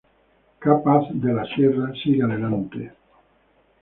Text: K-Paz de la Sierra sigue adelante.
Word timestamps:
K-Paz 0.61 1.09
de 1.15 1.31
la 1.31 1.45
Sierra 1.45 1.93
sigue 1.93 2.23
adelante. 2.23 2.91